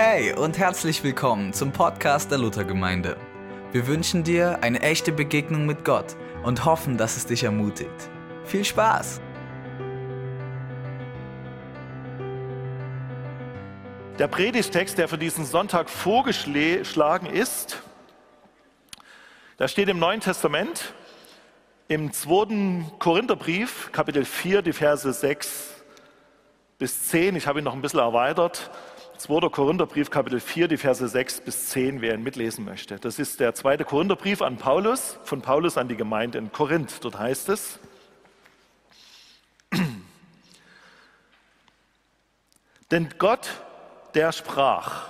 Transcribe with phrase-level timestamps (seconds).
[0.00, 3.16] Hey und herzlich willkommen zum Podcast der Luthergemeinde.
[3.72, 8.08] Wir wünschen dir eine echte Begegnung mit Gott und hoffen, dass es dich ermutigt.
[8.44, 9.20] Viel Spaß!
[14.20, 17.82] Der Predigtext, der für diesen Sonntag vorgeschlagen ist,
[19.56, 20.94] da steht im Neuen Testament
[21.88, 25.70] im zweiten Korintherbrief, Kapitel 4, die Verse 6
[26.78, 27.34] bis 10.
[27.34, 28.70] Ich habe ihn noch ein bisschen erweitert.
[29.18, 29.48] 2.
[29.50, 33.00] Korintherbrief, Kapitel 4, die Verse 6 bis 10, wer ihn mitlesen möchte.
[33.00, 37.02] Das ist der zweite Korintherbrief an Paulus, von Paulus an die Gemeinde in Korinth.
[37.02, 37.80] Dort heißt es,
[42.92, 43.50] denn Gott,
[44.14, 45.08] der sprach,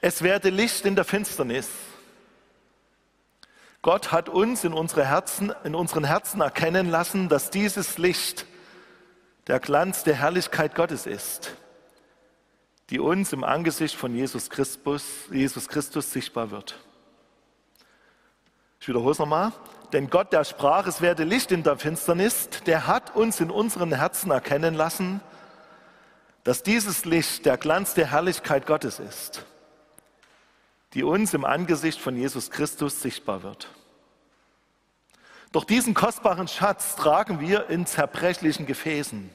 [0.00, 1.68] es werde Licht in der Finsternis.
[3.80, 8.44] Gott hat uns in, unsere Herzen, in unseren Herzen erkennen lassen, dass dieses Licht
[9.46, 11.57] der Glanz der Herrlichkeit Gottes ist
[12.90, 16.78] die uns im Angesicht von Jesus Christus, Jesus Christus sichtbar wird.
[18.80, 19.52] Ich wiederhole es nochmal.
[19.92, 23.92] Denn Gott, der sprach, es werde Licht in der Finsternis, der hat uns in unseren
[23.92, 25.20] Herzen erkennen lassen,
[26.44, 29.44] dass dieses Licht der Glanz der Herrlichkeit Gottes ist,
[30.94, 33.68] die uns im Angesicht von Jesus Christus sichtbar wird.
[35.52, 39.30] Doch diesen kostbaren Schatz tragen wir in zerbrechlichen Gefäßen,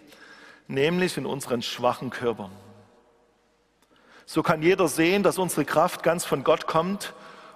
[0.67, 2.51] nämlich in unseren schwachen Körpern.
[4.25, 7.13] So kann jeder sehen, dass unsere Kraft ganz von Gott kommt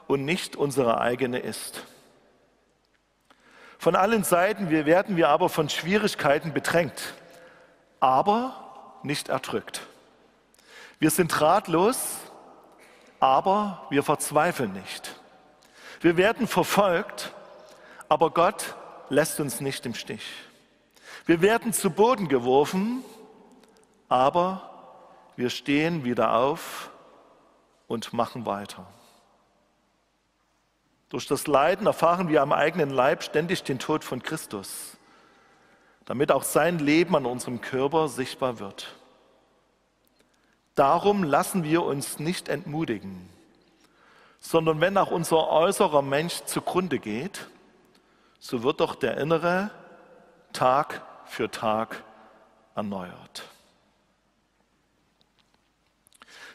[0.08, 1.84] und nicht unsere eigene ist.
[3.78, 7.14] Von allen Seiten werden wir aber von Schwierigkeiten bedrängt,
[8.00, 9.82] aber nicht erdrückt.
[11.00, 12.18] Wir sind ratlos,
[13.20, 15.16] aber wir verzweifeln nicht.
[16.02, 17.34] Wir werden verfolgt,
[18.10, 18.76] aber Gott
[19.10, 20.26] lässt uns nicht im Stich.
[21.26, 23.04] Wir werden zu Boden geworfen,
[24.10, 24.67] aber
[25.38, 26.92] wir stehen wieder auf
[27.88, 28.86] und machen weiter.
[31.10, 34.98] Durch das Leiden erfahren wir am eigenen Leib ständig den Tod von Christus,
[36.06, 38.94] damit auch sein Leben an unserem Körper sichtbar wird.
[40.76, 43.30] Darum lassen wir uns nicht entmutigen,
[44.40, 47.48] sondern wenn auch unser äußerer Mensch zugrunde geht,
[48.40, 49.72] so wird doch der innere
[50.52, 52.04] Tag für Tag
[52.76, 53.44] erneuert.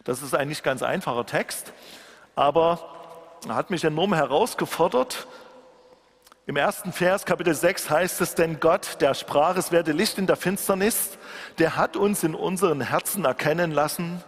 [0.04, 1.72] Das ist ein nicht ganz einfacher Text,
[2.34, 2.80] aber
[3.46, 5.26] er hat mich enorm herausgefordert.
[6.46, 10.26] Im ersten Vers, Kapitel 6, heißt es, denn Gott, der sprach, es werde Licht in
[10.26, 11.18] der Finsternis,
[11.58, 14.24] der hat uns in unseren Herzen erkennen lassen,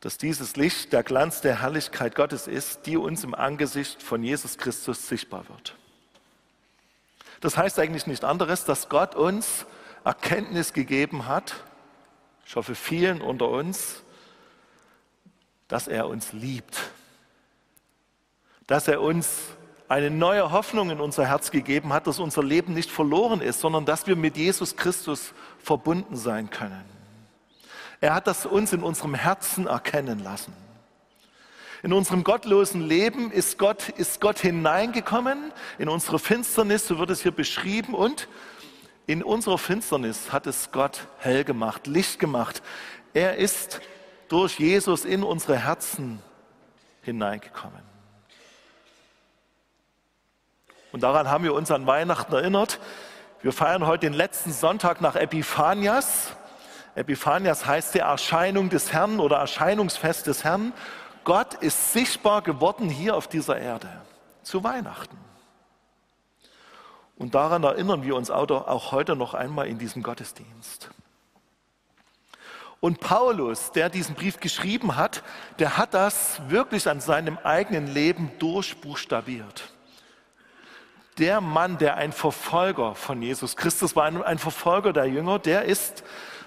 [0.00, 4.58] dass dieses Licht der Glanz der Herrlichkeit Gottes ist, die uns im Angesicht von Jesus
[4.58, 5.76] Christus sichtbar wird.
[7.40, 9.64] Das heißt eigentlich nicht anderes, dass Gott uns
[10.04, 11.54] Erkenntnis gegeben hat,
[12.44, 14.02] ich hoffe vielen unter uns,
[15.72, 16.78] dass er uns liebt,
[18.66, 19.38] dass er uns
[19.88, 23.86] eine neue Hoffnung in unser Herz gegeben hat, dass unser Leben nicht verloren ist, sondern
[23.86, 26.84] dass wir mit Jesus Christus verbunden sein können.
[28.02, 30.52] Er hat das uns in unserem Herzen erkennen lassen.
[31.82, 37.22] In unserem gottlosen Leben ist Gott, ist Gott hineingekommen, in unsere Finsternis, so wird es
[37.22, 38.28] hier beschrieben, und
[39.06, 42.62] in unserer Finsternis hat es Gott hell gemacht, Licht gemacht.
[43.14, 43.80] Er ist
[44.32, 46.22] durch Jesus in unsere Herzen
[47.02, 47.82] hineingekommen.
[50.90, 52.80] Und daran haben wir uns an Weihnachten erinnert.
[53.42, 56.32] Wir feiern heute den letzten Sonntag nach Epiphanias.
[56.94, 60.72] Epiphanias heißt der Erscheinung des Herrn oder Erscheinungsfest des Herrn.
[61.24, 63.88] Gott ist sichtbar geworden hier auf dieser Erde
[64.42, 65.18] zu Weihnachten.
[67.18, 70.90] Und daran erinnern wir uns auch heute noch einmal in diesem Gottesdienst.
[72.82, 75.22] Und Paulus, der diesen Brief geschrieben hat,
[75.60, 79.72] der hat das wirklich an seinem eigenen Leben durchbuchstabiert.
[81.16, 86.02] Der Mann, der ein Verfolger von Jesus Christus war, ein Verfolger der Jünger, der ist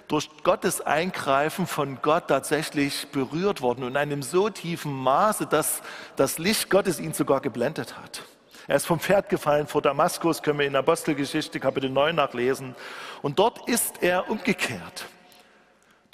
[0.09, 5.81] durch Gottes Eingreifen von Gott tatsächlich berührt worden und in einem so tiefen Maße, dass
[6.17, 8.23] das Licht Gottes ihn sogar geblendet hat.
[8.67, 12.75] Er ist vom Pferd gefallen vor Damaskus, können wir in Apostelgeschichte Kapitel 9 nachlesen.
[13.21, 15.05] Und dort ist er umgekehrt.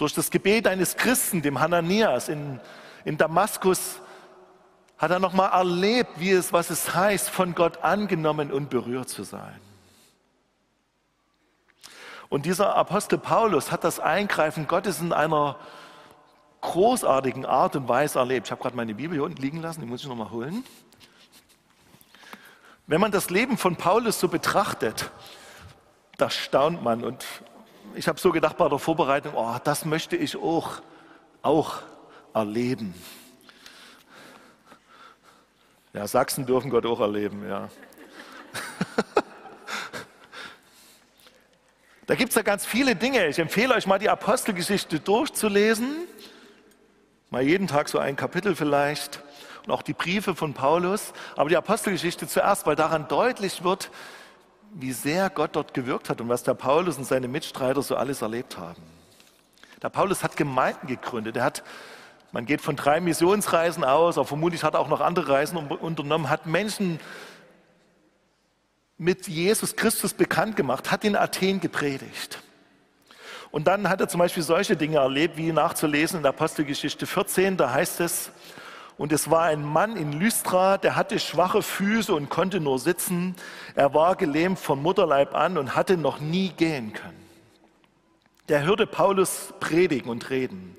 [0.02, 2.60] Durch das Gebet eines Christen, dem Hananias in,
[3.06, 4.00] in Damaskus,
[4.98, 9.22] hat er nochmal erlebt, wie es, was es heißt, von Gott angenommen und berührt zu
[9.22, 9.62] sein.
[12.30, 15.58] Und dieser Apostel Paulus hat das Eingreifen Gottes in einer
[16.62, 18.48] großartigen Art und Weise erlebt.
[18.48, 20.64] Ich habe gerade meine Bibel hier unten liegen lassen, die muss ich nochmal holen.
[22.88, 25.12] Wenn man das Leben von Paulus so betrachtet,
[26.18, 27.04] da staunt man.
[27.04, 27.24] Und
[27.96, 30.82] ich habe so gedacht bei der Vorbereitung, oh, das möchte ich auch,
[31.42, 31.80] auch
[32.34, 32.94] erleben.
[35.94, 37.70] Ja, Sachsen dürfen Gott auch erleben, ja.
[42.06, 43.28] da gibt es ja ganz viele Dinge.
[43.28, 46.08] Ich empfehle euch mal die Apostelgeschichte durchzulesen.
[47.30, 49.22] Mal jeden Tag so ein Kapitel vielleicht.
[49.66, 51.14] Und auch die Briefe von Paulus.
[51.36, 53.92] Aber die Apostelgeschichte zuerst, weil daran deutlich wird,
[54.74, 58.22] wie sehr Gott dort gewirkt hat und was der Paulus und seine Mitstreiter so alles
[58.22, 58.82] erlebt haben.
[59.82, 61.38] Der Paulus hat Gemeinden gegründet.
[61.38, 61.64] Er hat,
[62.32, 66.30] man geht von drei Missionsreisen aus, aber vermutlich hat er auch noch andere Reisen unternommen,
[66.30, 67.00] hat Menschen
[68.98, 72.42] mit Jesus Christus bekannt gemacht, hat in Athen gepredigt.
[73.50, 77.58] Und dann hat er zum Beispiel solche Dinge erlebt, wie nachzulesen in der Apostelgeschichte 14,
[77.58, 78.32] da heißt es,
[78.98, 83.36] und es war ein Mann in Lystra, der hatte schwache Füße und konnte nur sitzen.
[83.76, 87.26] Er war gelähmt von Mutterleib an und hatte noch nie gehen können.
[88.50, 90.76] Der hörte Paulus predigen und reden.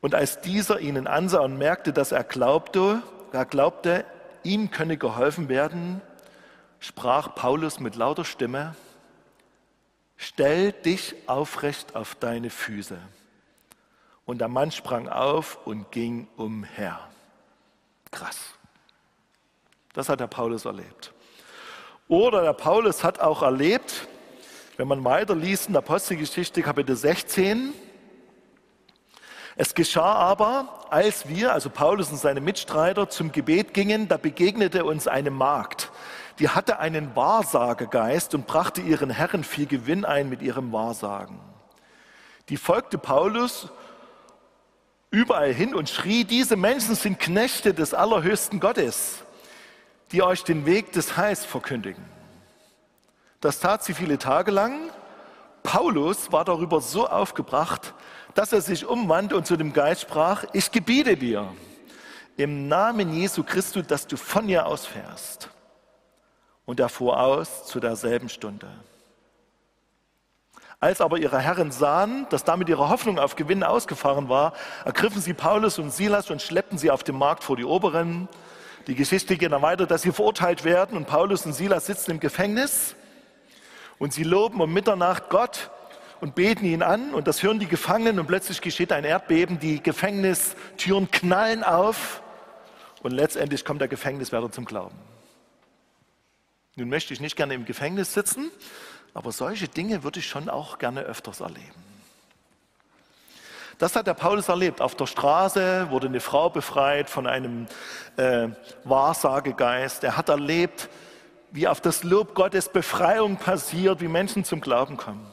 [0.00, 3.02] Und als dieser ihnen ansah und merkte, dass er glaubte,
[3.32, 4.04] er glaubte,
[4.42, 6.00] ihm könne geholfen werden,
[6.80, 8.74] sprach Paulus mit lauter Stimme,
[10.16, 12.98] stell dich aufrecht auf deine Füße.
[14.26, 16.98] Und der Mann sprang auf und ging umher.
[18.10, 18.38] Krass.
[19.94, 21.12] Das hat der Paulus erlebt.
[22.08, 24.06] Oder der Paulus hat auch erlebt,
[24.76, 27.72] wenn man weiterliest in der Apostelgeschichte Kapitel 16,
[29.58, 34.84] es geschah aber, als wir, also Paulus und seine Mitstreiter, zum Gebet gingen, da begegnete
[34.84, 35.90] uns eine Magd.
[36.38, 41.40] Die hatte einen Wahrsagegeist und brachte ihren Herren viel Gewinn ein mit ihrem Wahrsagen.
[42.50, 43.70] Die folgte Paulus
[45.16, 49.22] überall hin und schrie, diese Menschen sind Knechte des allerhöchsten Gottes,
[50.12, 52.04] die euch den Weg des Heils verkündigen.
[53.40, 54.90] Das tat sie viele Tage lang.
[55.62, 57.94] Paulus war darüber so aufgebracht,
[58.34, 61.50] dass er sich umwandte und zu dem Geist sprach, ich gebiete dir
[62.36, 65.48] im Namen Jesu Christus, dass du von ihr ausfährst.
[66.66, 68.68] Und er fuhr aus zu derselben Stunde.
[70.86, 74.52] Als aber ihre Herren sahen, dass damit ihre Hoffnung auf Gewinn ausgefahren war,
[74.84, 78.28] ergriffen sie Paulus und Silas und schleppten sie auf dem Markt vor die Oberen.
[78.86, 82.20] Die Geschichte geht dann weiter, dass sie verurteilt werden und Paulus und Silas sitzen im
[82.20, 82.94] Gefängnis
[83.98, 85.70] und sie loben um Mitternacht Gott
[86.20, 89.82] und beten ihn an und das hören die Gefangenen und plötzlich geschieht ein Erdbeben, die
[89.82, 92.22] Gefängnistüren knallen auf
[93.02, 94.96] und letztendlich kommt der Gefängniswärter zum Glauben.
[96.76, 98.52] Nun möchte ich nicht gerne im Gefängnis sitzen,
[99.16, 101.82] aber solche Dinge würde ich schon auch gerne öfters erleben.
[103.78, 104.82] Das hat der Paulus erlebt.
[104.82, 107.66] Auf der Straße wurde eine Frau befreit von einem
[108.18, 108.48] äh,
[108.84, 110.04] Wahrsagegeist.
[110.04, 110.90] Er hat erlebt,
[111.50, 115.26] wie auf das Lob Gottes Befreiung passiert, wie Menschen zum Glauben kommen.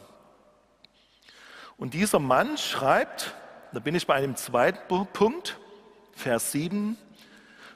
[1.76, 3.34] Und dieser Mann schreibt,
[3.74, 5.60] da bin ich bei einem zweiten Punkt,
[6.14, 6.98] Vers 7,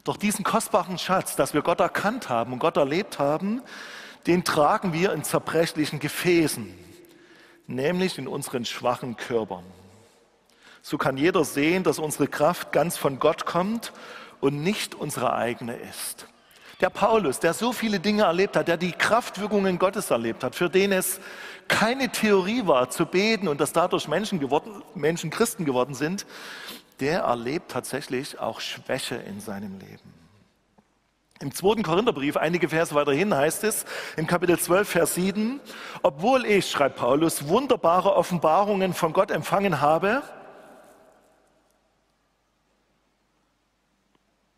[0.06, 3.62] doch diesen kostbaren Schatz, dass wir Gott erkannt haben und Gott erlebt haben,
[4.28, 6.74] den tragen wir in zerbrechlichen Gefäßen,
[7.66, 9.64] nämlich in unseren schwachen Körpern.
[10.82, 13.94] So kann jeder sehen, dass unsere Kraft ganz von Gott kommt
[14.40, 16.28] und nicht unsere eigene ist.
[16.80, 20.70] Der Paulus, der so viele Dinge erlebt hat, der die Kraftwirkungen Gottes erlebt hat, für
[20.70, 21.20] den es
[21.68, 26.26] keine Theorie war zu beten und dass dadurch Menschen, geworden, Menschen Christen geworden sind,
[27.00, 30.17] der erlebt tatsächlich auch Schwäche in seinem Leben.
[31.40, 35.60] Im zweiten Korintherbrief, einige Verse weiter hin, heißt es, im Kapitel 12, Vers 7,
[36.02, 40.24] obwohl ich, schreibt Paulus, wunderbare Offenbarungen von Gott empfangen habe,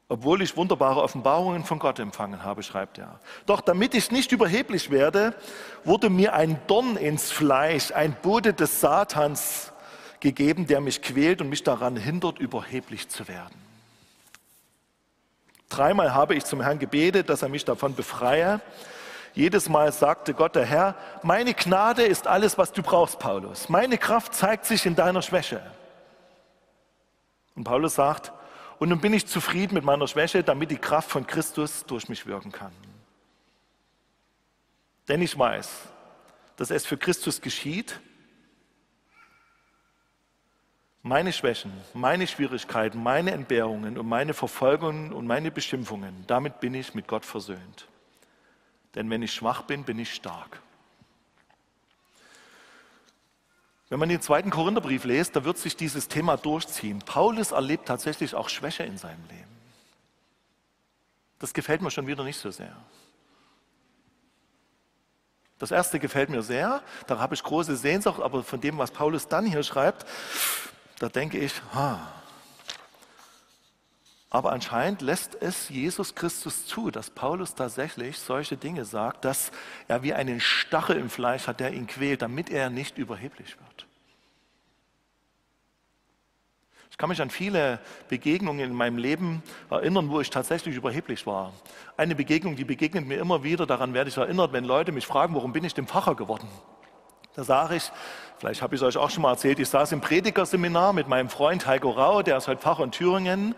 [0.07, 3.19] obwohl ich wunderbare Offenbarungen von Gott empfangen habe, schreibt er.
[3.45, 5.35] Doch damit ich nicht überheblich werde,
[5.83, 9.71] wurde mir ein Dorn ins Fleisch, ein Bote des Satans
[10.19, 13.68] gegeben, der mich quält und mich daran hindert, überheblich zu werden.
[15.69, 18.59] Dreimal habe ich zum Herrn gebetet, dass er mich davon befreie.
[19.33, 23.69] Jedes Mal sagte Gott, der Herr, meine Gnade ist alles, was du brauchst, Paulus.
[23.69, 25.61] Meine Kraft zeigt sich in deiner Schwäche.
[27.55, 28.31] Und Paulus sagt,
[28.79, 32.25] und nun bin ich zufrieden mit meiner Schwäche, damit die Kraft von Christus durch mich
[32.25, 32.71] wirken kann.
[35.07, 35.69] Denn ich weiß,
[36.55, 37.99] dass es für Christus geschieht,
[41.01, 46.93] meine Schwächen, meine Schwierigkeiten, meine Entbehrungen und meine Verfolgungen und meine Beschimpfungen, damit bin ich
[46.93, 47.87] mit Gott versöhnt.
[48.95, 50.61] Denn wenn ich schwach bin, bin ich stark.
[53.89, 56.99] Wenn man den zweiten Korintherbrief liest, da wird sich dieses Thema durchziehen.
[56.99, 59.49] Paulus erlebt tatsächlich auch Schwäche in seinem Leben.
[61.39, 62.75] Das gefällt mir schon wieder nicht so sehr.
[65.57, 69.27] Das erste gefällt mir sehr, da habe ich große Sehnsucht, aber von dem, was Paulus
[69.27, 70.05] dann hier schreibt,
[70.99, 71.99] da denke ich, ha,
[74.31, 79.51] Aber anscheinend lässt es Jesus Christus zu, dass Paulus tatsächlich solche Dinge sagt, dass
[79.87, 83.87] er wie einen Stachel im Fleisch hat, der ihn quält, damit er nicht überheblich wird.
[86.91, 87.79] Ich kann mich an viele
[88.09, 89.41] Begegnungen in meinem Leben
[89.71, 91.53] erinnern, wo ich tatsächlich überheblich war.
[91.97, 95.33] Eine Begegnung, die begegnet mir immer wieder, daran werde ich erinnert, wenn Leute mich fragen,
[95.33, 96.47] warum bin ich dem Pfarrer geworden?
[97.39, 97.89] Da sage ich,
[98.37, 101.29] vielleicht habe ich es euch auch schon mal erzählt, ich saß im Predigerseminar mit meinem
[101.29, 103.55] Freund Heiko Rau, der ist heute Pfarrer in Thüringen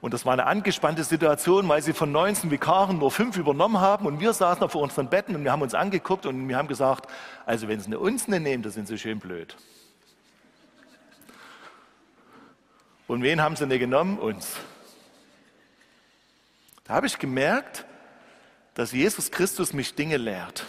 [0.00, 4.06] und das war eine angespannte Situation, weil sie von 19 Vikaren nur fünf übernommen haben.
[4.06, 7.10] Und wir saßen auf unseren Betten und wir haben uns angeguckt und wir haben gesagt,
[7.46, 9.56] also wenn sie uns nicht nehmen, dann sind sie schön blöd.
[13.08, 14.20] Und wen haben sie nicht genommen?
[14.20, 14.54] Uns.
[16.84, 17.84] Da habe ich gemerkt,
[18.74, 20.64] dass Jesus Christus mich Dinge lehrt.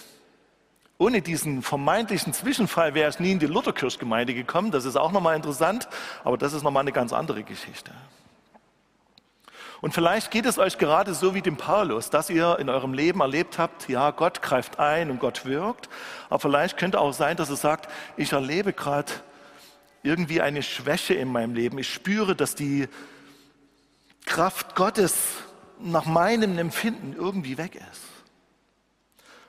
[0.99, 4.71] Ohne diesen vermeintlichen Zwischenfall wäre ich nie in die Lutherkirchgemeinde gekommen.
[4.71, 5.87] Das ist auch nochmal interessant,
[6.23, 7.91] aber das ist nochmal eine ganz andere Geschichte.
[9.79, 13.21] Und vielleicht geht es euch gerade so wie dem Paulus, dass ihr in eurem Leben
[13.21, 15.87] erlebt habt, ja, Gott greift ein und Gott wirkt.
[16.29, 19.11] Aber vielleicht könnte auch sein, dass ihr sagt, ich erlebe gerade
[20.01, 21.77] irgendwie eine Schwäche in meinem Leben.
[21.77, 22.87] Ich spüre, dass die
[24.25, 25.15] Kraft Gottes
[25.79, 28.16] nach meinem Empfinden irgendwie weg ist.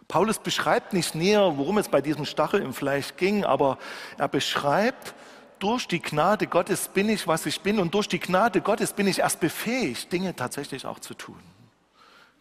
[0.08, 3.78] Paulus beschreibt nicht näher, worum es bei diesem Stachel im Fleisch ging, aber
[4.16, 5.14] er beschreibt,
[5.58, 9.06] durch die Gnade Gottes bin ich, was ich bin und durch die Gnade Gottes bin
[9.06, 11.38] ich erst befähigt, Dinge tatsächlich auch zu tun,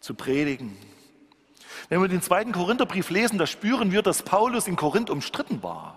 [0.00, 0.78] zu predigen.
[1.90, 5.96] Wenn wir den zweiten Korintherbrief lesen, da spüren wir, dass Paulus in Korinth umstritten war.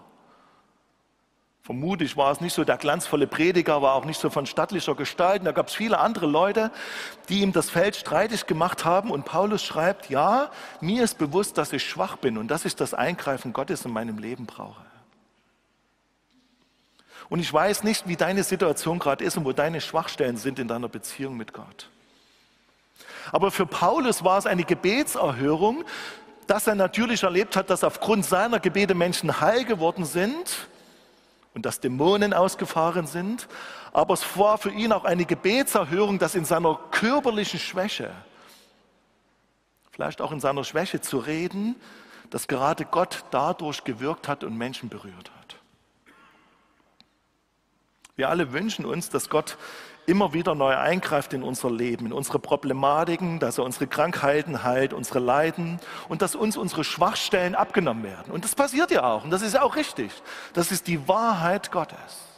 [1.71, 5.45] Vermutlich war es nicht so der glanzvolle Prediger, war auch nicht so von stattlicher Gestalt.
[5.45, 6.69] Da gab es viele andere Leute,
[7.29, 9.09] die ihm das Feld streitig gemacht haben.
[9.09, 10.51] Und Paulus schreibt, ja,
[10.81, 14.17] mir ist bewusst, dass ich schwach bin und dass ich das Eingreifen Gottes in meinem
[14.17, 14.83] Leben brauche.
[17.29, 20.67] Und ich weiß nicht, wie deine Situation gerade ist und wo deine Schwachstellen sind in
[20.67, 21.89] deiner Beziehung mit Gott.
[23.31, 25.85] Aber für Paulus war es eine Gebetserhörung,
[26.47, 30.67] dass er natürlich erlebt hat, dass aufgrund seiner Gebete Menschen heil geworden sind
[31.53, 33.47] und dass Dämonen ausgefahren sind.
[33.91, 38.11] Aber es war für ihn auch eine Gebetserhörung, dass in seiner körperlichen Schwäche,
[39.91, 41.75] vielleicht auch in seiner Schwäche zu reden,
[42.29, 45.55] dass gerade Gott dadurch gewirkt hat und Menschen berührt hat.
[48.15, 49.57] Wir alle wünschen uns, dass Gott
[50.05, 54.93] immer wieder neu eingreift in unser Leben, in unsere Problematiken, dass er unsere Krankheiten heilt,
[54.93, 55.79] unsere Leiden
[56.09, 58.31] und dass uns unsere Schwachstellen abgenommen werden.
[58.31, 60.11] Und das passiert ja auch und das ist ja auch richtig.
[60.53, 62.31] Das ist die Wahrheit Gottes.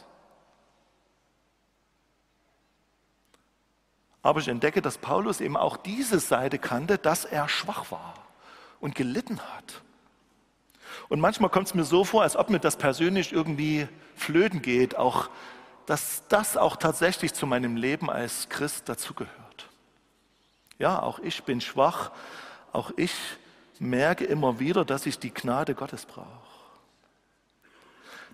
[4.22, 8.14] Aber ich entdecke, dass Paulus eben auch diese Seite kannte, dass er schwach war
[8.80, 9.82] und gelitten hat.
[11.08, 14.96] Und manchmal kommt es mir so vor, als ob mir das persönlich irgendwie flöten geht,
[14.96, 15.28] auch
[15.86, 19.68] dass das auch tatsächlich zu meinem Leben als Christ dazugehört.
[20.78, 22.10] Ja, auch ich bin schwach,
[22.72, 23.14] auch ich
[23.78, 26.26] merke immer wieder, dass ich die Gnade Gottes brauche.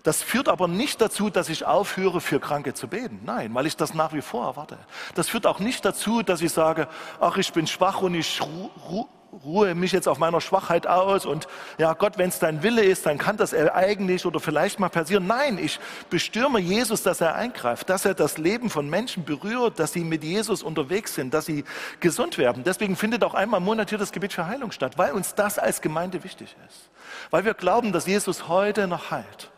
[0.03, 3.19] Das führt aber nicht dazu, dass ich aufhöre, für Kranke zu beten.
[3.23, 4.79] Nein, weil ich das nach wie vor erwarte.
[5.13, 6.87] Das führt auch nicht dazu, dass ich sage,
[7.19, 8.41] ach, ich bin schwach und ich
[9.43, 11.47] ruhe mich jetzt auf meiner Schwachheit aus und
[11.77, 15.27] ja Gott, wenn es dein Wille ist, dann kann das eigentlich oder vielleicht mal passieren.
[15.27, 19.93] Nein, ich bestürme Jesus, dass er eingreift, dass er das Leben von Menschen berührt, dass
[19.93, 21.63] sie mit Jesus unterwegs sind, dass sie
[21.99, 22.63] gesund werden.
[22.63, 25.57] Deswegen findet auch einmal im Monat hier das Gebet für Heilung statt, weil uns das
[25.57, 26.89] als Gemeinde wichtig ist.
[27.29, 29.49] Weil wir glauben, dass Jesus heute noch heilt.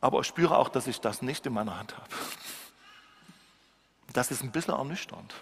[0.00, 2.06] Aber ich spüre auch, dass ich das nicht in meiner Hand habe.
[4.16, 5.34] Das ist ein bisschen ernüchternd.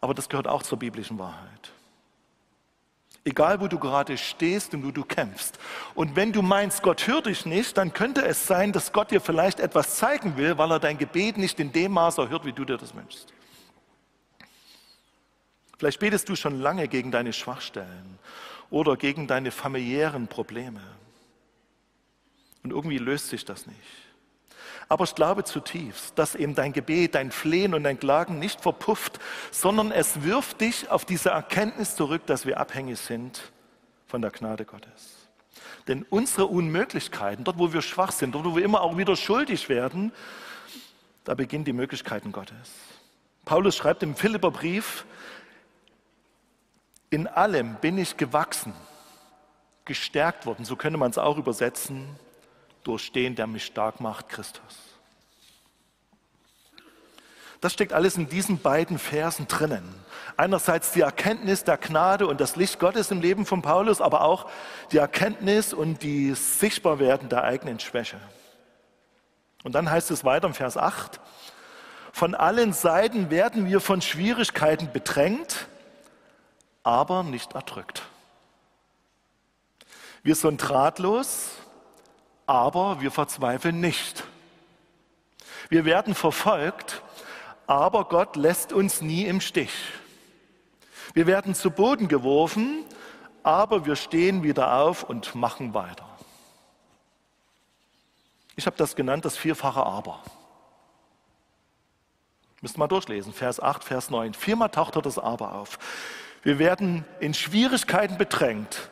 [0.00, 1.70] Aber das gehört auch zur biblischen Wahrheit.
[3.24, 5.60] Egal, wo du gerade stehst und wo du kämpfst.
[5.94, 9.20] Und wenn du meinst, Gott hört dich nicht, dann könnte es sein, dass Gott dir
[9.20, 12.64] vielleicht etwas zeigen will, weil er dein Gebet nicht in dem Maß erhört, wie du
[12.64, 13.32] dir das wünschst.
[15.78, 18.18] Vielleicht betest du schon lange gegen deine Schwachstellen
[18.70, 20.82] oder gegen deine familiären Probleme.
[22.64, 24.07] Und irgendwie löst sich das nicht.
[24.88, 29.18] Aber ich glaube zutiefst, dass eben dein Gebet, dein Flehen und dein Klagen nicht verpufft,
[29.50, 33.52] sondern es wirft dich auf diese Erkenntnis zurück, dass wir abhängig sind
[34.06, 35.28] von der Gnade Gottes.
[35.88, 39.68] Denn unsere Unmöglichkeiten, dort wo wir schwach sind, dort wo wir immer auch wieder schuldig
[39.68, 40.12] werden,
[41.24, 42.70] da beginnen die Möglichkeiten Gottes.
[43.44, 45.04] Paulus schreibt im Philipperbrief,
[47.10, 48.72] in allem bin ich gewachsen,
[49.84, 52.06] gestärkt worden, so könnte man es auch übersetzen,
[52.88, 54.62] durch den, der mich stark macht, Christus.
[57.60, 59.94] Das steckt alles in diesen beiden Versen drinnen.
[60.36, 64.48] Einerseits die Erkenntnis der Gnade und das Licht Gottes im Leben von Paulus, aber auch
[64.90, 68.18] die Erkenntnis und die Sichtbarwerden der eigenen Schwäche.
[69.64, 71.20] Und dann heißt es weiter im Vers 8,
[72.12, 75.66] von allen Seiten werden wir von Schwierigkeiten bedrängt,
[76.84, 78.02] aber nicht erdrückt.
[80.22, 81.50] Wir sind ratlos,
[82.48, 84.24] aber wir verzweifeln nicht.
[85.68, 87.02] Wir werden verfolgt,
[87.66, 89.72] aber Gott lässt uns nie im Stich.
[91.12, 92.84] Wir werden zu Boden geworfen,
[93.42, 96.08] aber wir stehen wieder auf und machen weiter.
[98.56, 100.22] Ich habe das genannt, das vierfache Aber.
[102.60, 104.34] Müsst mal durchlesen, Vers 8, Vers 9.
[104.34, 105.78] Viermal taucht er das Aber auf.
[106.42, 108.90] Wir werden in Schwierigkeiten bedrängt,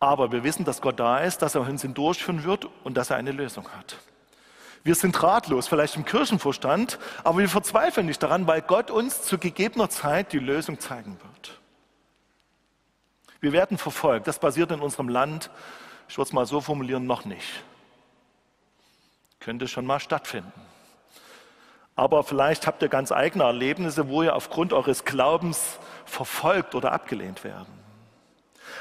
[0.00, 3.16] aber wir wissen, dass Gott da ist, dass er uns hindurchführen wird und dass er
[3.16, 3.96] eine Lösung hat.
[4.84, 9.38] Wir sind ratlos, vielleicht im Kirchenvorstand, aber wir verzweifeln nicht daran, weil Gott uns zu
[9.38, 11.60] gegebener Zeit die Lösung zeigen wird.
[13.40, 14.26] Wir werden verfolgt.
[14.26, 15.50] Das passiert in unserem Land,
[16.08, 17.64] ich würde es mal so formulieren, noch nicht.
[19.40, 20.52] Könnte schon mal stattfinden.
[21.94, 27.42] Aber vielleicht habt ihr ganz eigene Erlebnisse, wo ihr aufgrund eures Glaubens verfolgt oder abgelehnt
[27.42, 27.87] werden.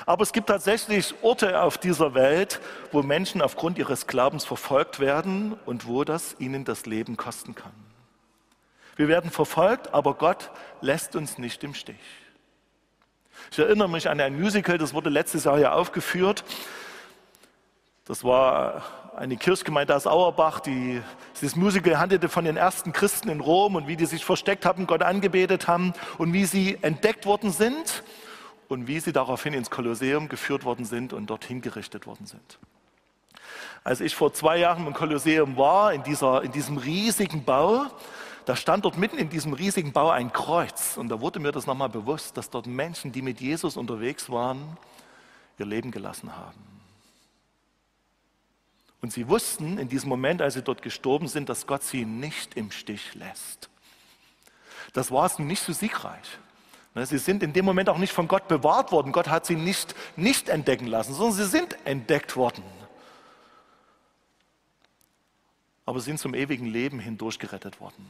[0.05, 2.59] Aber es gibt tatsächlich Orte auf dieser Welt,
[2.91, 7.73] wo Menschen aufgrund ihres Glaubens verfolgt werden und wo das ihnen das Leben kosten kann.
[8.95, 10.51] Wir werden verfolgt, aber Gott
[10.81, 11.95] lässt uns nicht im Stich.
[13.51, 16.43] Ich erinnere mich an ein Musical, das wurde letztes Jahr ja aufgeführt.
[18.05, 18.83] Das war
[19.15, 20.59] eine Kirchgemeinde aus Auerbach.
[20.59, 21.01] Die,
[21.35, 24.87] dieses Musical handelte von den ersten Christen in Rom und wie die sich versteckt haben,
[24.87, 28.03] Gott angebetet haben und wie sie entdeckt worden sind
[28.67, 32.59] und wie sie daraufhin ins Kolosseum geführt worden sind und dorthin gerichtet worden sind.
[33.83, 37.85] Als ich vor zwei Jahren im Kolosseum war, in, dieser, in diesem riesigen Bau,
[38.45, 40.97] da stand dort mitten in diesem riesigen Bau ein Kreuz.
[40.97, 44.77] Und da wurde mir das nochmal bewusst, dass dort Menschen, die mit Jesus unterwegs waren,
[45.57, 46.77] ihr Leben gelassen haben.
[49.01, 52.55] Und sie wussten in diesem Moment, als sie dort gestorben sind, dass Gott sie nicht
[52.55, 53.69] im Stich lässt.
[54.93, 56.39] Das war es nicht so siegreich.
[56.97, 59.11] Ne, sie sind in dem Moment auch nicht von Gott bewahrt worden.
[59.11, 62.63] Gott hat sie nicht, nicht entdecken lassen, sondern sie sind entdeckt worden.
[65.85, 68.03] Aber sind zum ewigen Leben hindurch gerettet worden.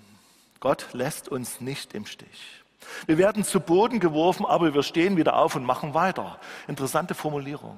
[0.62, 2.64] Gott lässt uns nicht im Stich.
[3.08, 6.40] Wir werden zu Boden geworfen, aber wir stehen wieder auf und machen weiter.
[6.70, 7.78] Interessante Formulierung.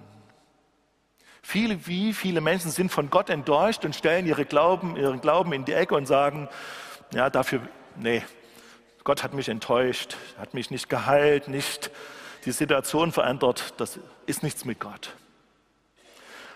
[1.41, 5.65] Viele, wie viele Menschen sind von Gott enttäuscht und stellen ihre Glauben, ihren Glauben in
[5.65, 6.49] die Ecke und sagen,
[7.11, 7.61] ja, dafür,
[7.95, 8.21] nee,
[9.09, 11.89] Gott hat mich enttäuscht, hat mich nicht geheilt, nicht
[12.45, 13.73] die Situation verändert.
[13.77, 15.15] Das ist nichts mit Gott.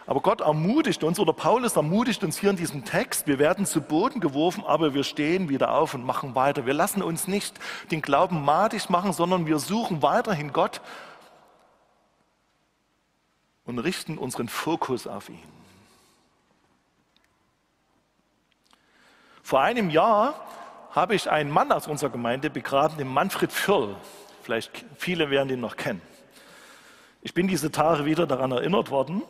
[0.05, 3.81] Aber Gott ermutigt uns, oder Paulus ermutigt uns hier in diesem Text, wir werden zu
[3.81, 6.67] Boden geworfen, aber wir stehen wieder auf und machen weiter.
[6.67, 10.79] Wir lassen uns nicht den Glauben madig machen, sondern wir suchen weiterhin Gott
[13.65, 15.41] und richten unseren Fokus auf ihn.
[19.41, 20.35] Vor einem Jahr
[20.93, 23.95] habe ich einen Mann aus unserer Gemeinde begraben, den Manfred Firl.
[24.43, 26.01] Vielleicht viele werden ihn noch kennen.
[27.21, 29.23] Ich bin diese Tage wieder daran erinnert worden.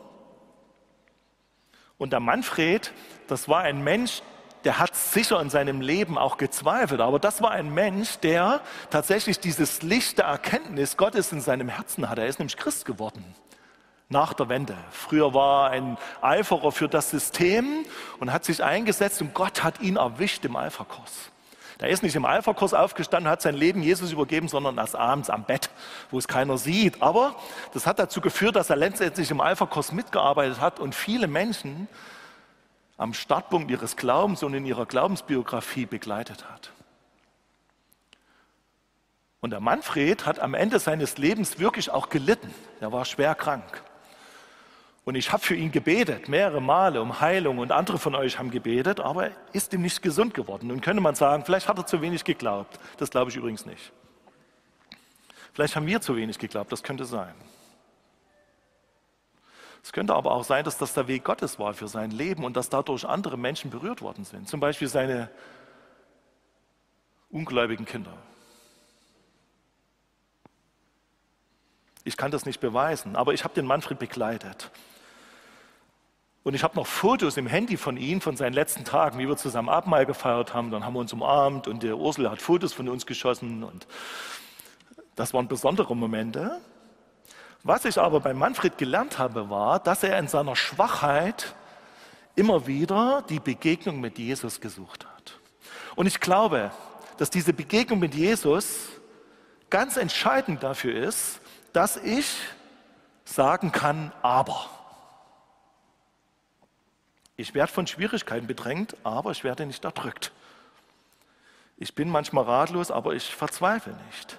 [1.96, 2.92] Und der Manfred,
[3.28, 4.22] das war ein Mensch,
[4.64, 9.38] der hat sicher in seinem Leben auch gezweifelt, aber das war ein Mensch, der tatsächlich
[9.38, 12.22] dieses Licht der Erkenntnis Gottes in seinem Herzen hatte.
[12.22, 13.24] Er ist nämlich Christ geworden
[14.08, 14.76] nach der Wende.
[14.90, 17.84] Früher war er ein Eiferer für das System
[18.20, 21.30] und hat sich eingesetzt und Gott hat ihn erwischt im Alpha-Kurs.
[21.84, 25.44] Er ist nicht im Alpha-Kurs aufgestanden, hat sein Leben Jesus übergeben, sondern erst abends am
[25.44, 25.68] Bett,
[26.10, 27.02] wo es keiner sieht.
[27.02, 27.34] Aber
[27.74, 31.86] das hat dazu geführt, dass er letztendlich im Alpha-Kurs mitgearbeitet hat und viele Menschen
[32.96, 36.72] am Startpunkt ihres Glaubens und in ihrer Glaubensbiografie begleitet hat.
[39.40, 42.54] Und der Manfred hat am Ende seines Lebens wirklich auch gelitten.
[42.80, 43.82] Er war schwer krank.
[45.04, 48.50] Und ich habe für ihn gebetet, mehrere Male um Heilung und andere von euch haben
[48.50, 50.68] gebetet, aber er ist ihm nicht gesund geworden.
[50.68, 52.78] Nun könnte man sagen, vielleicht hat er zu wenig geglaubt.
[52.96, 53.92] Das glaube ich übrigens nicht.
[55.52, 57.34] Vielleicht haben wir zu wenig geglaubt, das könnte sein.
[59.82, 62.56] Es könnte aber auch sein, dass das der Weg Gottes war für sein Leben und
[62.56, 64.48] dass dadurch andere Menschen berührt worden sind.
[64.48, 65.30] Zum Beispiel seine
[67.28, 68.16] ungläubigen Kinder.
[72.04, 74.70] Ich kann das nicht beweisen, aber ich habe den Manfred begleitet.
[76.44, 79.36] Und ich habe noch Fotos im Handy von ihm, von seinen letzten Tagen, wie wir
[79.38, 80.70] zusammen Abendmahl gefeiert haben.
[80.70, 83.64] Dann haben wir uns umarmt und der Ursula hat Fotos von uns geschossen.
[83.64, 83.86] Und
[85.16, 86.60] das waren besondere Momente.
[87.62, 91.54] Was ich aber bei Manfred gelernt habe, war, dass er in seiner Schwachheit
[92.36, 95.40] immer wieder die Begegnung mit Jesus gesucht hat.
[95.96, 96.72] Und ich glaube,
[97.16, 98.88] dass diese Begegnung mit Jesus
[99.70, 101.40] ganz entscheidend dafür ist,
[101.72, 102.36] dass ich
[103.24, 104.68] sagen kann, aber.
[107.36, 110.32] Ich werde von Schwierigkeiten bedrängt, aber ich werde nicht erdrückt.
[111.76, 114.38] Ich bin manchmal ratlos, aber ich verzweifle nicht.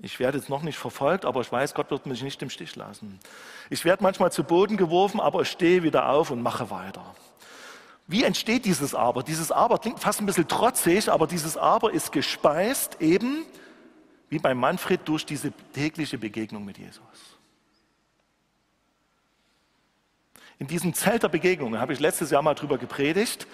[0.00, 2.76] Ich werde jetzt noch nicht verfolgt, aber ich weiß, Gott wird mich nicht im Stich
[2.76, 3.18] lassen.
[3.68, 7.14] Ich werde manchmal zu Boden geworfen, aber ich stehe wieder auf und mache weiter.
[8.06, 9.22] Wie entsteht dieses Aber?
[9.22, 13.44] Dieses Aber klingt fast ein bisschen trotzig, aber dieses Aber ist gespeist eben,
[14.30, 17.02] wie bei Manfred, durch diese tägliche Begegnung mit Jesus.
[20.58, 23.46] In diesem Zelt der Begegnungen habe ich letztes Jahr mal drüber gepredigt.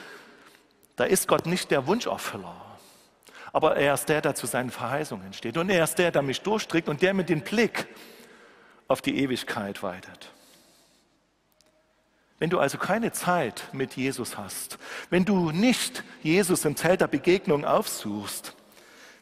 [0.97, 2.55] Da ist Gott nicht der Wunscherfüller,
[3.53, 5.57] aber er ist der, der zu seinen Verheißungen steht.
[5.57, 7.87] Und er ist der, der mich durchstrickt und der mit dem Blick
[8.88, 10.31] auf die Ewigkeit weitet.
[12.38, 14.79] Wenn du also keine Zeit mit Jesus hast,
[15.11, 18.55] wenn du nicht Jesus im Zelt der Begegnung aufsuchst,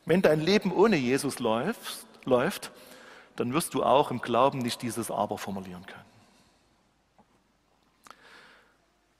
[0.06, 2.70] wenn dein Leben ohne Jesus läuft, läuft,
[3.36, 6.11] dann wirst du auch im Glauben nicht dieses Aber formulieren können.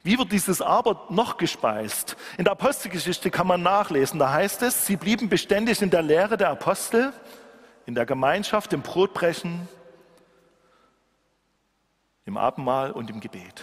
[0.03, 2.17] Wie wird dieses Aber noch gespeist?
[2.37, 6.37] In der Apostelgeschichte kann man nachlesen, da heißt es, sie blieben beständig in der Lehre
[6.37, 7.13] der Apostel,
[7.87, 9.69] in der Gemeinschaft, im Brotbrechen,
[12.25, 13.63] im Abendmahl und im Gebet.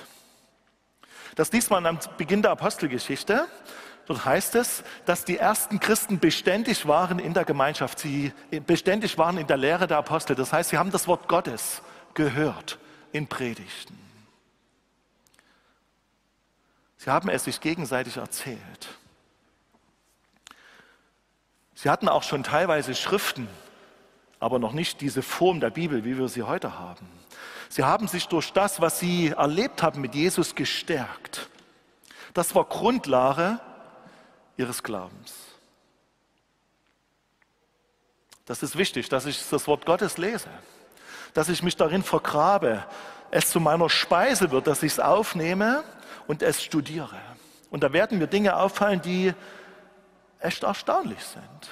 [1.36, 3.48] Das liest man am Beginn der Apostelgeschichte.
[4.08, 8.34] Dort heißt es, dass die ersten Christen beständig waren in der Gemeinschaft, sie
[8.66, 10.36] beständig waren in der Lehre der Apostel.
[10.36, 11.82] Das heißt, sie haben das Wort Gottes
[12.14, 12.80] gehört
[13.12, 14.09] in Predigten.
[17.00, 18.90] Sie haben es sich gegenseitig erzählt.
[21.74, 23.48] Sie hatten auch schon teilweise Schriften,
[24.42, 27.10] aber noch nicht diese Form der Bibel, wie wir sie heute haben.
[27.70, 31.48] Sie haben sich durch das, was sie erlebt haben mit Jesus, gestärkt.
[32.34, 33.62] Das war Grundlage
[34.58, 35.34] ihres Glaubens.
[38.46, 40.50] Das ist wichtig, dass ich das Wort Gottes lese,
[41.34, 42.84] dass ich mich darin vergrabe,
[43.32, 45.84] es zu meiner Speise wird, dass ich es aufnehme
[46.28, 47.18] und es studiere.
[47.70, 49.34] Und da werden mir Dinge auffallen, die
[50.40, 51.70] echt erstaunlich sind.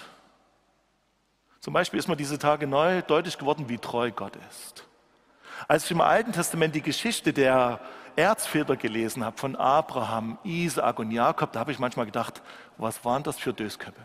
[1.59, 4.85] Zum Beispiel ist mir diese Tage neu deutlich geworden, wie treu Gott ist.
[5.67, 7.79] Als ich im Alten Testament die Geschichte der
[8.15, 12.41] Erzväter gelesen habe, von Abraham, Isaak und Jakob, da habe ich manchmal gedacht,
[12.77, 14.01] was waren das für Dösköppe?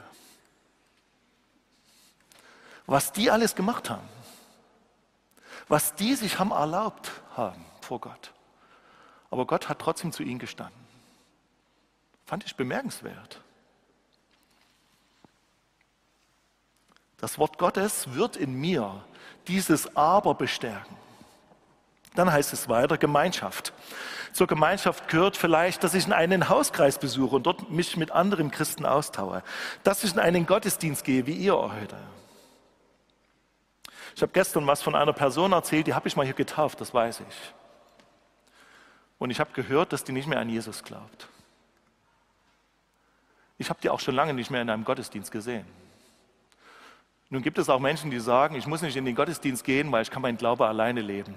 [2.86, 4.08] Was die alles gemacht haben,
[5.72, 8.30] was die sich haben erlaubt haben vor Gott.
[9.30, 10.78] Aber Gott hat trotzdem zu ihnen gestanden.
[12.26, 13.40] Fand ich bemerkenswert.
[17.16, 19.02] Das Wort Gottes wird in mir
[19.48, 20.94] dieses Aber bestärken.
[22.16, 23.72] Dann heißt es weiter Gemeinschaft.
[24.34, 28.50] Zur Gemeinschaft gehört vielleicht, dass ich in einen Hauskreis besuche und dort mich mit anderen
[28.50, 29.42] Christen austaue.
[29.84, 31.96] Dass ich in einen Gottesdienst gehe, wie ihr heute.
[34.14, 36.92] Ich habe gestern was von einer Person erzählt, die habe ich mal hier getauft, das
[36.92, 37.54] weiß ich.
[39.18, 41.28] Und ich habe gehört, dass die nicht mehr an Jesus glaubt.
[43.58, 45.64] Ich habe die auch schon lange nicht mehr in einem Gottesdienst gesehen.
[47.30, 50.02] Nun gibt es auch Menschen, die sagen, ich muss nicht in den Gottesdienst gehen, weil
[50.02, 51.34] ich kann meinen Glaube alleine leben.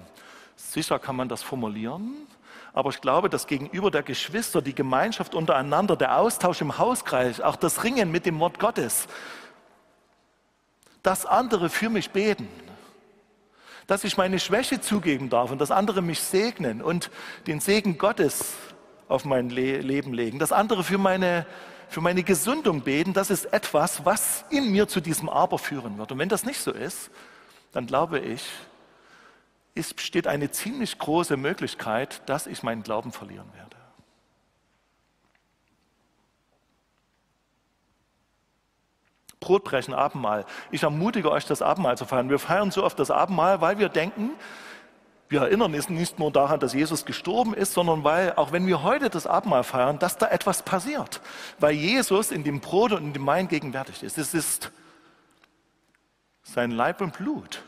[0.55, 2.27] Sicher kann man das formulieren,
[2.73, 7.55] aber ich glaube, dass gegenüber der Geschwister, die Gemeinschaft untereinander, der Austausch im Hauskreis, auch
[7.55, 9.07] das Ringen mit dem Wort Gottes,
[11.01, 12.49] dass andere für mich beten,
[13.87, 17.11] dass ich meine Schwäche zugeben darf und dass andere mich segnen und
[17.47, 18.53] den Segen Gottes
[19.07, 21.45] auf mein Le Leben legen, dass andere für meine,
[21.89, 26.11] für meine Gesundung beten, das ist etwas, was in mir zu diesem Aber führen wird.
[26.11, 27.11] Und wenn das nicht so ist,
[27.71, 28.43] dann glaube ich,
[29.75, 33.74] es besteht eine ziemlich große Möglichkeit, dass ich meinen Glauben verlieren werde.
[39.45, 40.45] Brotbrechen, Abendmahl.
[40.71, 42.29] Ich ermutige euch, das Abendmahl zu feiern.
[42.29, 44.31] Wir feiern so oft das Abendmahl, weil wir denken,
[45.29, 48.81] wir erinnern uns nicht nur daran, dass Jesus gestorben ist, sondern weil, auch wenn wir
[48.81, 51.21] heute das Abendmahl feiern, dass da etwas passiert.
[51.59, 54.17] Weil Jesus in dem Brot und in dem Wein gegenwärtig ist.
[54.17, 54.71] Es ist
[56.43, 57.61] sein Leib und Blut,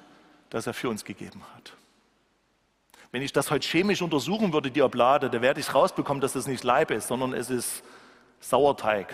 [0.50, 1.74] das er für uns gegeben hat.
[3.12, 6.48] Wenn ich das heute chemisch untersuchen würde, die Oblade, da werde ich rausbekommen, dass es
[6.48, 7.84] nicht Leib ist, sondern es ist
[8.40, 9.14] Sauerteig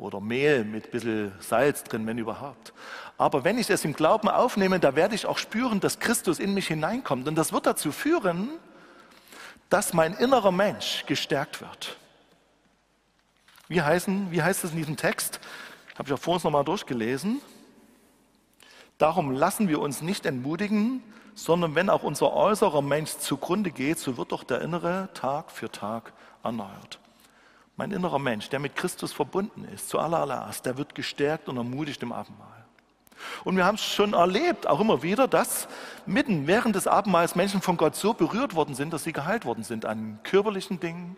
[0.00, 2.72] oder Mehl mit ein bisschen Salz drin, wenn überhaupt.
[3.18, 6.54] Aber wenn ich es im Glauben aufnehme, da werde ich auch spüren, dass Christus in
[6.54, 7.28] mich hineinkommt.
[7.28, 8.48] Und das wird dazu führen,
[9.68, 11.98] dass mein innerer Mensch gestärkt wird.
[13.68, 15.38] Wie, heißen, wie heißt es in diesem Text?
[15.98, 17.42] Habe ich auch vorhin noch mal durchgelesen.
[18.96, 21.02] Darum lassen wir uns nicht entmutigen,
[21.34, 25.70] sondern wenn auch unser äußerer Mensch zugrunde geht, so wird doch der innere Tag für
[25.70, 26.99] Tag erneuert.
[27.80, 32.02] Mein innerer Mensch, der mit Christus verbunden ist, zu allererst, der wird gestärkt und ermutigt
[32.02, 32.66] im Abendmahl.
[33.42, 35.66] Und wir haben es schon erlebt, auch immer wieder, dass
[36.04, 39.64] mitten während des Abendmahls Menschen von Gott so berührt worden sind, dass sie geheilt worden
[39.64, 41.16] sind an körperlichen Dingen,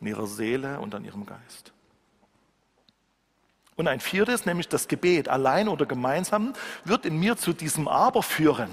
[0.00, 1.72] an ihrer Seele und an ihrem Geist.
[3.74, 6.52] Und ein viertes, nämlich das Gebet, allein oder gemeinsam,
[6.84, 8.70] wird in mir zu diesem Aber führen.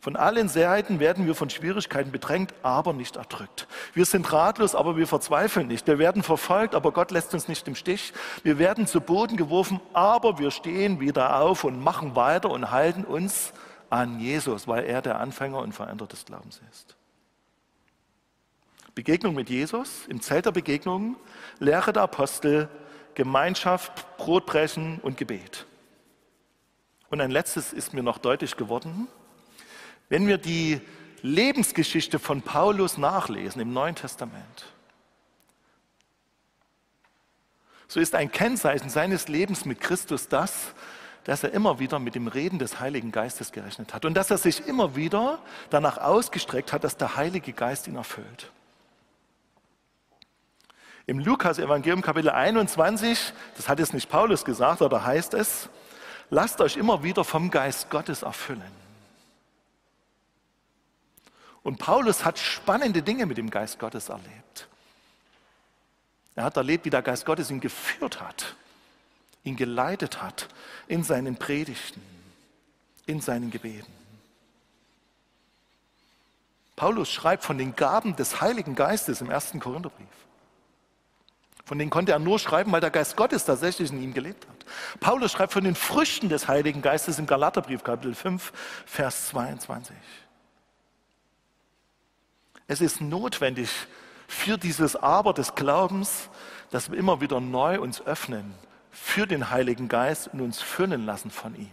[0.00, 3.66] Von allen Seiten werden wir von Schwierigkeiten bedrängt, aber nicht erdrückt.
[3.94, 5.86] Wir sind ratlos, aber wir verzweifeln nicht.
[5.86, 8.12] Wir werden verfolgt, aber Gott lässt uns nicht im Stich.
[8.42, 13.04] Wir werden zu Boden geworfen, aber wir stehen wieder auf und machen weiter und halten
[13.04, 13.52] uns
[13.90, 16.96] an Jesus, weil er der Anfänger und Veränderer des Glaubens ist.
[18.94, 21.16] Begegnung mit Jesus, im Zelt der Begegnung,
[21.58, 22.68] Lehre der Apostel,
[23.14, 25.66] Gemeinschaft, Brotbrechen und Gebet.
[27.10, 29.06] Und ein letztes ist mir noch deutlich geworden.
[30.08, 30.80] Wenn wir die
[31.22, 34.66] Lebensgeschichte von Paulus nachlesen im Neuen Testament,
[37.88, 40.74] so ist ein Kennzeichen seines Lebens mit Christus das,
[41.24, 44.38] dass er immer wieder mit dem Reden des Heiligen Geistes gerechnet hat und dass er
[44.38, 45.40] sich immer wieder
[45.70, 48.52] danach ausgestreckt hat, dass der Heilige Geist ihn erfüllt.
[51.06, 55.68] Im Lukas-Evangelium Kapitel 21, das hat jetzt nicht Paulus gesagt, aber da heißt es,
[56.30, 58.85] lasst euch immer wieder vom Geist Gottes erfüllen.
[61.66, 64.68] Und Paulus hat spannende Dinge mit dem Geist Gottes erlebt.
[66.36, 68.54] Er hat erlebt, wie der Geist Gottes ihn geführt hat,
[69.42, 70.46] ihn geleitet hat
[70.86, 72.00] in seinen Predigten,
[73.06, 73.92] in seinen Gebeten.
[76.76, 80.06] Paulus schreibt von den Gaben des Heiligen Geistes im ersten Korintherbrief.
[81.64, 84.66] Von denen konnte er nur schreiben, weil der Geist Gottes tatsächlich in ihm gelebt hat.
[85.00, 88.52] Paulus schreibt von den Früchten des Heiligen Geistes im Galaterbrief, Kapitel 5,
[88.86, 89.96] Vers 22.
[92.68, 93.70] Es ist notwendig
[94.26, 96.28] für dieses Aber des Glaubens,
[96.70, 98.54] dass wir immer wieder neu uns öffnen
[98.90, 101.70] für den Heiligen Geist und uns füllen lassen von ihm.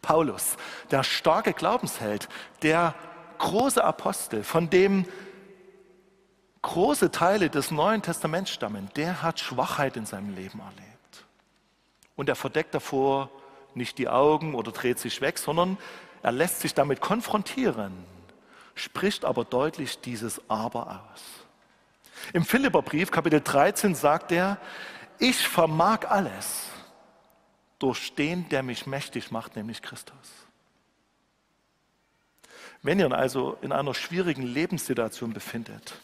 [0.00, 0.56] Paulus,
[0.90, 2.28] der starke Glaubensheld,
[2.62, 2.94] der
[3.38, 5.06] große Apostel, von dem
[6.62, 11.24] große Teile des Neuen Testaments stammen, der hat Schwachheit in seinem Leben erlebt.
[12.16, 13.30] Und er verdeckt davor
[13.74, 15.76] nicht die Augen oder dreht sich weg, sondern
[16.22, 17.92] er lässt sich damit konfrontieren,
[18.74, 21.22] spricht aber deutlich dieses Aber aus.
[22.32, 24.58] Im Philipperbrief Kapitel 13 sagt er,
[25.18, 26.68] ich vermag alles
[27.78, 30.16] durch den, der mich mächtig macht, nämlich Christus.
[32.82, 35.94] Wenn ihr also in einer schwierigen Lebenssituation befindet,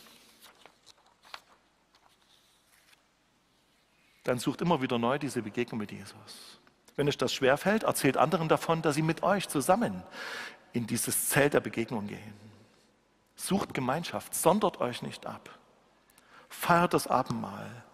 [4.24, 6.61] dann sucht immer wieder neu diese Begegnung mit Jesus.
[6.96, 10.02] Wenn euch das schwerfällt, erzählt anderen davon, dass sie mit euch zusammen
[10.72, 12.48] in dieses Zelt der Begegnung gehen.
[13.38, 15.48] Sucht Gemeinschaft, sondert euch nicht ab.
[16.48, 17.85] Feiert das Abendmahl.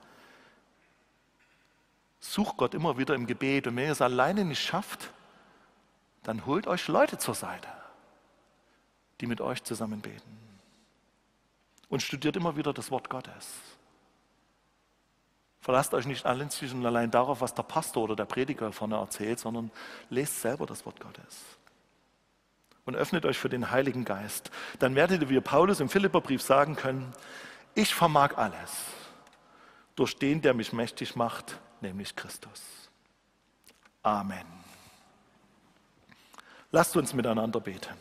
[2.19, 3.67] Sucht Gott immer wieder im Gebet.
[3.67, 5.11] Und wenn ihr es alleine nicht schafft,
[6.23, 7.69] dann holt euch Leute zur Seite,
[9.21, 10.39] die mit euch zusammen beten.
[11.91, 13.61] Und studiert immer wieder das Wort Gottes.
[15.61, 19.71] Verlasst euch nicht allein darauf, was der Pastor oder der Prediger vorne erzählt, sondern
[20.09, 21.45] lest selber das Wort Gottes.
[22.85, 24.51] Und öffnet euch für den Heiligen Geist.
[24.79, 27.13] Dann werdet ihr, wie Paulus im Philipperbrief sagen können,
[27.75, 28.71] ich vermag alles
[29.97, 32.63] durch den, der mich mächtig macht, nämlich Christus.
[34.03, 34.47] Amen.
[36.71, 37.95] Lasst uns miteinander beten.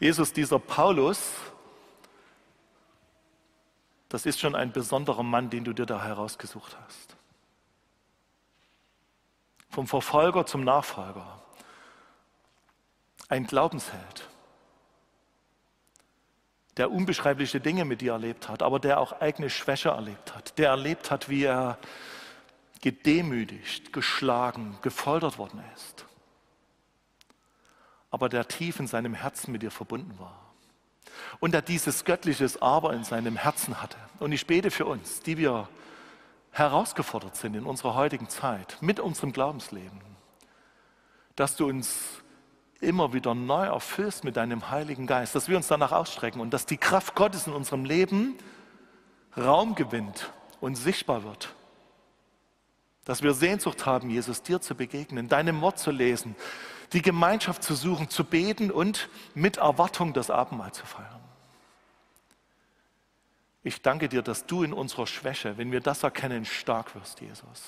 [0.00, 1.32] Jesus, dieser Paulus,
[4.08, 7.17] das ist schon ein besonderer Mann, den du dir da herausgesucht hast.
[9.78, 11.40] Vom Verfolger zum Nachfolger.
[13.28, 14.28] Ein Glaubensheld,
[16.78, 20.58] der unbeschreibliche Dinge mit dir erlebt hat, aber der auch eigene Schwäche erlebt hat.
[20.58, 21.78] Der erlebt hat, wie er
[22.80, 26.06] gedemütigt, geschlagen, gefoltert worden ist.
[28.10, 30.40] Aber der tief in seinem Herzen mit dir verbunden war
[31.38, 33.98] und er dieses göttliches Aber in seinem Herzen hatte.
[34.18, 35.68] Und ich bete für uns, die wir
[36.50, 40.00] herausgefordert sind in unserer heutigen Zeit mit unserem Glaubensleben,
[41.36, 42.22] dass du uns
[42.80, 46.66] immer wieder neu erfüllst mit deinem Heiligen Geist, dass wir uns danach ausstrecken und dass
[46.66, 48.36] die Kraft Gottes in unserem Leben
[49.36, 51.54] Raum gewinnt und sichtbar wird.
[53.04, 56.36] Dass wir Sehnsucht haben, Jesus, dir zu begegnen, deinem Wort zu lesen,
[56.92, 61.17] die Gemeinschaft zu suchen, zu beten und mit Erwartung das Abendmahl zu feiern.
[63.68, 67.62] Ich danke dir, dass du in unserer Schwäche, wenn wir das erkennen, stark wirst, Jesus.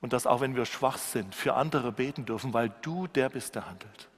[0.00, 3.54] Und dass auch wenn wir schwach sind, für andere beten dürfen, weil du der bist,
[3.54, 4.08] der handelt.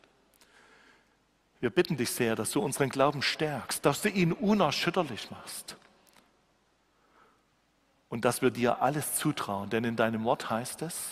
[1.59, 5.77] Wir bitten dich sehr, dass du unseren Glauben stärkst, dass du ihn unerschütterlich machst
[8.09, 11.09] und dass wir dir alles zutrauen, denn in deinem Wort heißt es,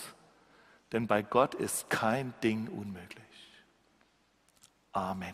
[0.93, 3.25] denn bei Gott ist kein Ding unmöglich.
[4.93, 5.27] Amen.